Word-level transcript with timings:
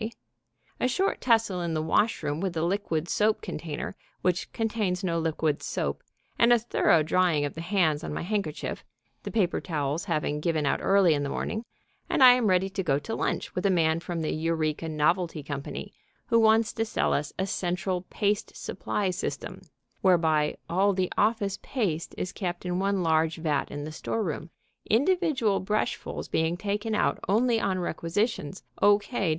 K.; 0.00 0.10
a 0.80 0.88
short 0.88 1.20
tussle 1.20 1.60
in 1.60 1.74
the 1.74 1.82
washroom 1.82 2.40
with 2.40 2.54
the 2.54 2.62
liquid 2.62 3.10
soap 3.10 3.42
container 3.42 3.94
which 4.22 4.50
contains 4.54 5.04
no 5.04 5.18
liquid 5.18 5.62
soap 5.62 6.02
and 6.38 6.50
a 6.50 6.58
thorough 6.58 7.02
drying 7.02 7.44
of 7.44 7.52
the 7.52 7.60
hands 7.60 8.02
on 8.02 8.10
my 8.14 8.22
handkerchief, 8.22 8.86
the 9.24 9.30
paper 9.30 9.60
towels 9.60 10.06
having 10.06 10.40
given 10.40 10.64
out 10.64 10.80
early 10.82 11.12
in 11.12 11.24
the 11.24 11.28
morning, 11.28 11.66
and 12.08 12.24
I 12.24 12.32
am 12.32 12.46
ready 12.46 12.70
to 12.70 12.82
go 12.82 12.98
to 13.00 13.14
lunch 13.14 13.54
with 13.54 13.66
a 13.66 13.70
man 13.70 14.00
from 14.00 14.22
the 14.22 14.32
Eureka 14.32 14.88
Novelty 14.88 15.42
Company 15.42 15.92
who 16.28 16.40
wants 16.40 16.72
to 16.72 16.86
sell 16.86 17.12
us 17.12 17.34
a 17.38 17.46
central 17.46 18.00
paste 18.08 18.56
supply 18.56 19.10
system 19.10 19.60
(whereby 20.00 20.56
all 20.70 20.94
the 20.94 21.12
office 21.18 21.58
paste 21.60 22.14
is 22.16 22.32
kept 22.32 22.64
in 22.64 22.78
one 22.78 23.02
large 23.02 23.36
vat 23.36 23.70
in 23.70 23.84
the 23.84 23.92
storeroom, 23.92 24.48
individual 24.88 25.60
brushfuls 25.60 26.30
being 26.30 26.56
taken 26.56 26.94
out 26.94 27.20
only 27.28 27.60
on 27.60 27.78
requisitions 27.78 28.62
O.K.' 28.80 29.30